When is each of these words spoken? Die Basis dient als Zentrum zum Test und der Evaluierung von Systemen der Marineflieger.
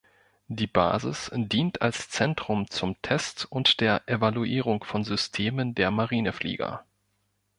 Die 0.47 0.65
Basis 0.65 1.29
dient 1.31 1.83
als 1.83 2.09
Zentrum 2.09 2.67
zum 2.71 2.99
Test 3.03 3.45
und 3.51 3.79
der 3.81 4.01
Evaluierung 4.09 4.83
von 4.83 5.03
Systemen 5.03 5.75
der 5.75 5.91
Marineflieger. 5.91 6.83